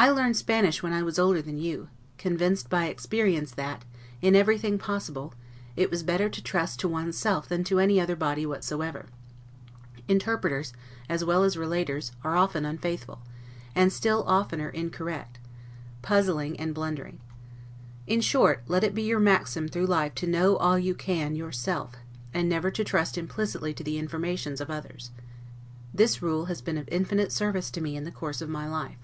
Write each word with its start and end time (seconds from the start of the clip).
I 0.00 0.10
learned 0.10 0.36
Spanish 0.36 0.80
when 0.80 0.92
I 0.92 1.02
was 1.02 1.18
older 1.18 1.42
than 1.42 1.58
you; 1.58 1.88
convinced 2.18 2.70
by 2.70 2.84
experience 2.86 3.50
that, 3.52 3.84
in 4.22 4.36
everything 4.36 4.78
possible, 4.78 5.34
it 5.74 5.90
was 5.90 6.04
better 6.04 6.28
to 6.28 6.40
trust 6.40 6.78
to 6.80 6.88
one's 6.88 7.16
self 7.16 7.48
than 7.48 7.64
to 7.64 7.80
any 7.80 7.98
other 8.00 8.14
body 8.14 8.46
whatsoever. 8.46 9.06
Interpreters, 10.06 10.72
as 11.08 11.24
well 11.24 11.42
as 11.42 11.56
relaters, 11.56 12.12
are 12.22 12.36
often 12.36 12.64
unfaithful, 12.64 13.22
and 13.74 13.92
still 13.92 14.22
oftener 14.28 14.68
incorrect, 14.68 15.40
puzzling, 16.00 16.56
and 16.60 16.76
blundering. 16.76 17.18
In 18.06 18.20
short, 18.20 18.62
let 18.68 18.84
it 18.84 18.94
be 18.94 19.02
your 19.02 19.18
maxim 19.18 19.66
through 19.66 19.86
life 19.86 20.14
to 20.16 20.28
know 20.28 20.54
all 20.58 20.78
you 20.78 20.94
can 20.94 21.32
know, 21.32 21.38
yourself; 21.38 21.96
and 22.32 22.48
never 22.48 22.70
to 22.70 22.84
trust 22.84 23.18
implicitly 23.18 23.74
to 23.74 23.82
the 23.82 23.98
informations 23.98 24.60
of 24.60 24.70
others. 24.70 25.10
This 25.92 26.22
rule 26.22 26.44
has 26.44 26.60
been 26.62 26.78
of 26.78 26.86
infinite 26.88 27.32
service 27.32 27.68
to 27.72 27.80
me 27.80 27.96
in 27.96 28.04
the 28.04 28.12
course 28.12 28.40
of 28.40 28.48
my 28.48 28.68
life. 28.68 28.98